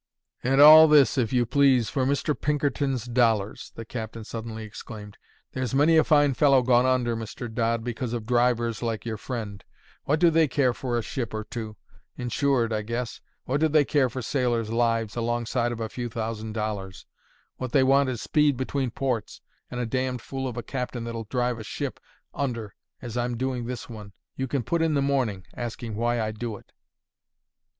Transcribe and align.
"And 0.43 0.59
all 0.59 0.87
this, 0.87 1.15
if 1.15 1.31
you 1.31 1.45
please, 1.45 1.91
for 1.91 2.07
Mr. 2.07 2.33
Pinkerton's 2.33 3.05
dollars!" 3.05 3.71
the 3.75 3.85
captain 3.85 4.23
suddenly 4.23 4.63
exclaimed. 4.63 5.19
"There's 5.51 5.75
many 5.75 5.95
a 5.95 6.03
fine 6.03 6.33
fellow 6.33 6.63
gone 6.63 6.87
under, 6.87 7.15
Mr. 7.15 7.53
Dodd, 7.53 7.83
because 7.83 8.11
of 8.11 8.25
drivers 8.25 8.81
like 8.81 9.05
your 9.05 9.17
friend. 9.17 9.63
What 10.05 10.19
do 10.19 10.31
they 10.31 10.47
care 10.47 10.73
for 10.73 10.97
a 10.97 11.03
ship 11.03 11.35
or 11.35 11.43
two? 11.43 11.77
Insured, 12.17 12.73
I 12.73 12.81
guess. 12.81 13.21
What 13.43 13.59
do 13.59 13.67
they 13.67 13.85
care 13.85 14.09
for 14.09 14.23
sailors' 14.23 14.71
lives 14.71 15.15
alongside 15.15 15.71
of 15.71 15.79
a 15.79 15.87
few 15.87 16.09
thousand 16.09 16.53
dollars? 16.53 17.05
What 17.57 17.71
they 17.71 17.83
want 17.83 18.09
is 18.09 18.23
speed 18.23 18.57
between 18.57 18.89
ports, 18.89 19.39
and 19.69 19.79
a 19.79 19.85
damned 19.85 20.23
fool 20.23 20.47
of 20.47 20.57
a 20.57 20.63
captain 20.63 21.03
that'll 21.03 21.25
drive 21.25 21.59
a 21.59 21.63
ship 21.63 21.99
under 22.33 22.73
as 23.03 23.17
I'm 23.17 23.37
doing 23.37 23.65
this 23.67 23.87
one. 23.87 24.13
You 24.35 24.47
can 24.47 24.63
put 24.63 24.81
in 24.81 24.95
the 24.95 25.01
morning, 25.03 25.45
asking 25.55 25.95
why 25.95 26.19
I 26.19 26.31
do 26.31 26.57
it." 26.57 26.71